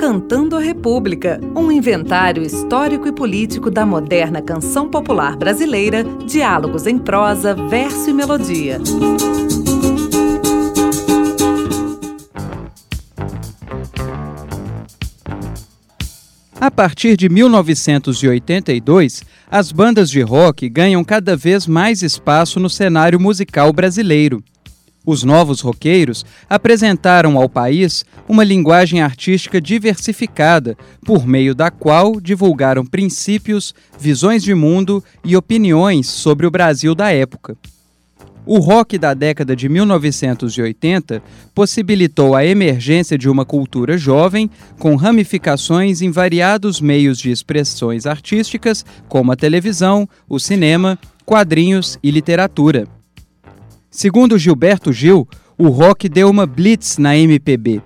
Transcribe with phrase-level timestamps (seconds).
[0.00, 6.96] Cantando a República, um inventário histórico e político da moderna canção popular brasileira, diálogos em
[6.96, 8.78] prosa, verso e melodia.
[16.58, 23.20] A partir de 1982, as bandas de rock ganham cada vez mais espaço no cenário
[23.20, 24.42] musical brasileiro.
[25.04, 32.84] Os novos roqueiros apresentaram ao país uma linguagem artística diversificada, por meio da qual divulgaram
[32.84, 37.56] princípios, visões de mundo e opiniões sobre o Brasil da época.
[38.46, 41.22] O rock da década de 1980
[41.54, 48.84] possibilitou a emergência de uma cultura jovem com ramificações em variados meios de expressões artísticas,
[49.08, 52.88] como a televisão, o cinema, quadrinhos e literatura.
[53.90, 57.82] Segundo Gilberto Gil, o rock deu uma blitz na MPB.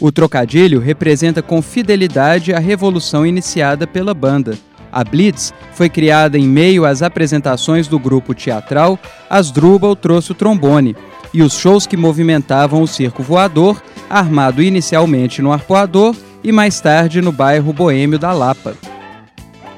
[0.00, 4.56] O trocadilho representa com fidelidade a revolução iniciada pela banda.
[4.90, 10.96] A Blitz foi criada em meio às apresentações do grupo teatral Asdrubal trouxe o trombone
[11.34, 17.20] e os shows que movimentavam o circo voador, armado inicialmente no Arpoador e mais tarde
[17.20, 18.74] no bairro boêmio da Lapa.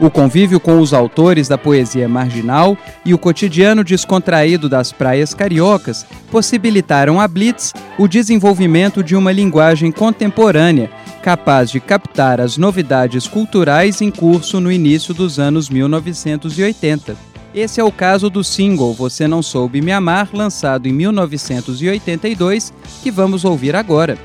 [0.01, 6.07] O convívio com os autores da poesia marginal e o cotidiano descontraído das praias cariocas
[6.31, 10.91] possibilitaram a Blitz o desenvolvimento de uma linguagem contemporânea
[11.23, 17.15] capaz de captar as novidades culturais em curso no início dos anos 1980.
[17.55, 23.11] Esse é o caso do single Você Não Soube Me Amar, lançado em 1982, que
[23.11, 24.17] vamos ouvir agora.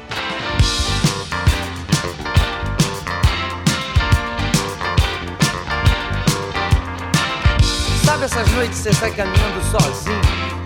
[8.38, 10.22] Essas noites você sai caminhando sozinho,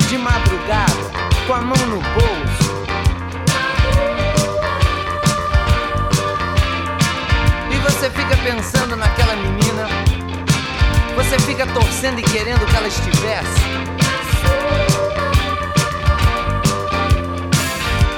[0.07, 0.91] de madrugada,
[1.45, 2.79] com a mão no bolso.
[7.71, 9.87] E você fica pensando naquela menina,
[11.15, 13.61] você fica torcendo e querendo que ela estivesse.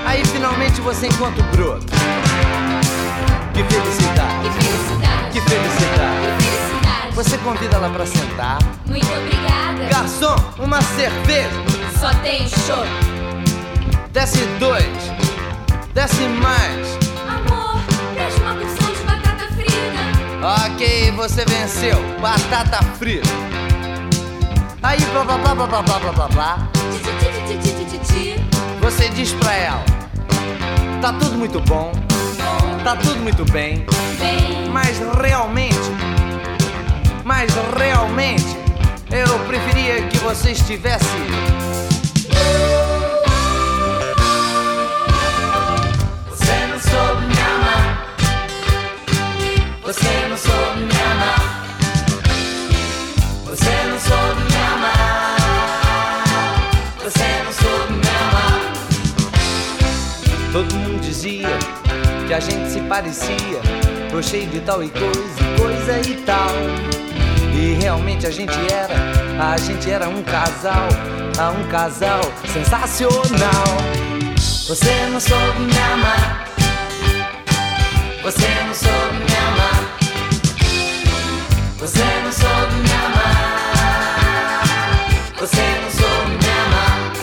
[0.06, 2.21] Aí finalmente você encontra o broto.
[7.52, 8.58] Convida ela para sentar.
[8.86, 9.86] Muito obrigada.
[9.90, 11.50] Garçom, uma cerveja.
[12.00, 12.86] Só tem show.
[14.14, 14.86] Desce dois.
[15.94, 16.98] Desce mais.
[17.28, 17.82] Amor,
[18.16, 20.72] traz uma porção de batata frita.
[20.74, 21.98] Ok, você venceu.
[22.22, 23.30] Batata frita.
[24.84, 26.58] Aí, blá blá blá blá blá blá blá blá.
[28.82, 29.84] Você diz pra ela:
[31.02, 31.92] Tá tudo muito bom.
[31.92, 33.86] Bom, Tá tudo muito bem.
[34.20, 34.70] bem.
[34.72, 35.41] Mas realmente.
[40.34, 41.06] Você estivesse.
[46.30, 48.16] Você não soube me amar.
[49.84, 51.42] Você não soube me amar.
[53.44, 55.36] Você não soube me amar.
[57.04, 58.62] Você não soube me amar.
[60.54, 61.60] Todo mundo dizia
[62.26, 63.62] que a gente se parecia.
[64.10, 67.11] Tô cheio de tal e coisa, coisa e tal.
[67.62, 68.96] E realmente a gente era,
[69.40, 70.88] a gente era um casal,
[71.60, 72.20] um casal
[72.52, 73.68] sensacional.
[74.68, 76.48] Você não soube me amar.
[78.24, 79.98] Você não soube me amar.
[81.78, 84.64] Você não soube me amar.
[85.40, 87.14] Você não soube me amar.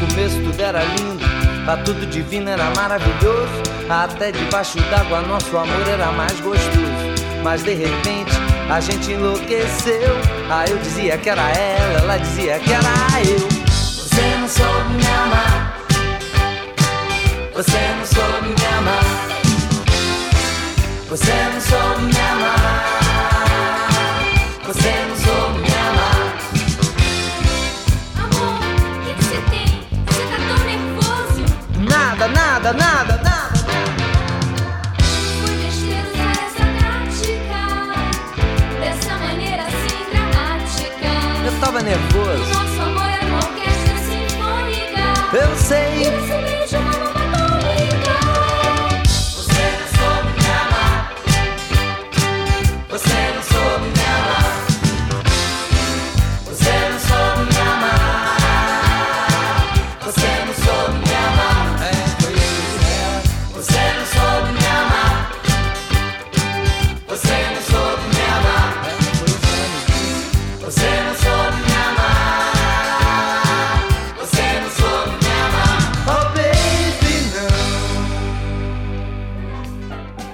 [0.00, 1.24] No começo tudo era lindo,
[1.66, 3.60] tá tudo divino, era maravilhoso.
[3.90, 7.12] Até debaixo d'água nosso amor era mais gostoso.
[7.42, 10.16] Mas de repente a gente enlouqueceu.
[10.50, 12.88] Ah, eu dizia que era ela, ela dizia que era
[13.26, 13.48] eu.
[13.68, 15.78] Você não soube me amar.
[17.54, 19.04] Você não soube me amar.
[21.08, 23.02] Você não soube me amar.
[24.66, 26.32] Você não soube me amar.
[28.16, 29.68] Amor, o que que você tem?
[30.06, 31.42] Você tá tão nervoso.
[31.78, 33.11] Nada, nada, nada,
[41.72, 42.52] tava nervoso.
[42.52, 45.00] nosso amor era uma orquestra sinfônica.
[45.32, 46.02] Eu E sei.
[46.02, 46.78] esse beijo é